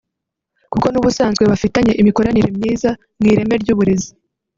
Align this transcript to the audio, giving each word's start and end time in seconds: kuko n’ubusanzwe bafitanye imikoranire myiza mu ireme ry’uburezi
kuko 0.71 0.87
n’ubusanzwe 0.89 1.43
bafitanye 1.51 1.93
imikoranire 2.01 2.49
myiza 2.57 2.89
mu 3.19 3.25
ireme 3.31 3.55
ry’uburezi 3.63 4.11